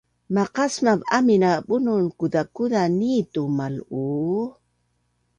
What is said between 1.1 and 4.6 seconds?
amin a bunun kuzakuza nitu mal’uu